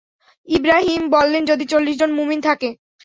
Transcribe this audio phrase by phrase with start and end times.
[0.47, 2.69] ইবরাহীম বললেন, যদি চল্লিশ জন মুমিন থাকে?